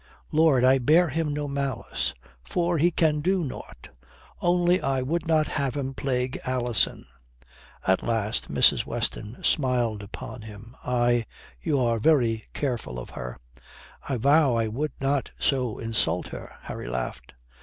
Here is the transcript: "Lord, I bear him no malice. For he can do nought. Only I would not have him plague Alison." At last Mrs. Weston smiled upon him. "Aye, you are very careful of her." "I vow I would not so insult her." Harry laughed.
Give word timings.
"Lord, 0.31 0.63
I 0.63 0.79
bear 0.79 1.09
him 1.09 1.31
no 1.31 1.47
malice. 1.47 2.15
For 2.43 2.79
he 2.79 2.89
can 2.89 3.21
do 3.21 3.43
nought. 3.43 3.89
Only 4.41 4.81
I 4.81 5.03
would 5.03 5.27
not 5.27 5.47
have 5.49 5.77
him 5.77 5.93
plague 5.93 6.39
Alison." 6.43 7.05
At 7.85 8.01
last 8.01 8.49
Mrs. 8.51 8.83
Weston 8.83 9.37
smiled 9.43 10.01
upon 10.01 10.41
him. 10.41 10.75
"Aye, 10.83 11.27
you 11.61 11.79
are 11.79 11.99
very 11.99 12.45
careful 12.55 12.97
of 12.97 13.11
her." 13.11 13.37
"I 14.09 14.17
vow 14.17 14.55
I 14.55 14.67
would 14.69 14.93
not 14.99 15.29
so 15.37 15.77
insult 15.77 16.29
her." 16.29 16.51
Harry 16.63 16.87
laughed. 16.89 17.33